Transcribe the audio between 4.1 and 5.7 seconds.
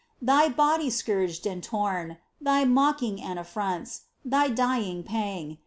Thy dying pang